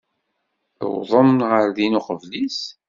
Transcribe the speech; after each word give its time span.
Tuwḍem 0.77 1.31
ɣer 1.49 1.65
din 1.77 1.99
uqbel-is. 1.99 2.59